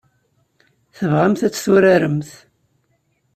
Tebɣamt 0.95 1.41
ad 1.47 1.51
tt-turaremt? 1.53 2.31